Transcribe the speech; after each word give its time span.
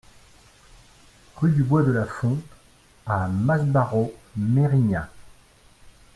Rue 1.35 1.51
du 1.51 1.61
Bois 1.61 1.83
de 1.83 1.91
la 1.91 2.05
Font 2.07 2.41
à 3.05 3.27
Masbaraud-Mérignat 3.27 5.11